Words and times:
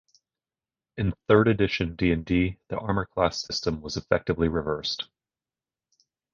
In 0.97 1.13
third 1.27 1.47
edition 1.47 1.95
"D 1.95 2.11
and 2.11 2.25
D", 2.25 2.57
the 2.69 2.79
armor 2.79 3.05
class 3.05 3.39
system 3.39 3.81
was 3.81 3.97
effectively 3.97 4.47
reversed. 4.47 5.07